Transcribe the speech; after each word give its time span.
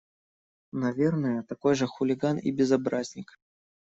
Наверное, 0.71 1.43
такой 1.43 1.75
же 1.75 1.85
хулиган 1.85 2.39
и 2.39 2.49
безобразник. 2.51 3.37